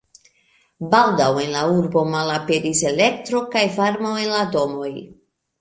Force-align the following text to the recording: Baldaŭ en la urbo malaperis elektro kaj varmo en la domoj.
Baldaŭ 0.93 1.27
en 1.41 1.53
la 1.57 1.61
urbo 1.73 2.03
malaperis 2.15 2.83
elektro 2.95 3.45
kaj 3.57 3.65
varmo 3.79 4.19
en 4.23 4.35
la 4.39 4.45
domoj. 4.57 4.93